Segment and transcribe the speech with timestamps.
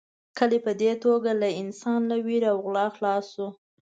[0.37, 3.47] کلی په دې توګه له انسان له وېرې او غلا خلاص شو.